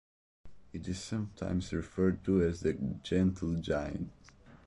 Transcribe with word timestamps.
It 0.73 0.87
is 0.87 0.99
sometimes 0.99 1.71
referred 1.71 2.23
to 2.23 2.41
as 2.41 2.61
the 2.61 2.73
"Gentle 3.03 3.53
Giant". 3.57 4.09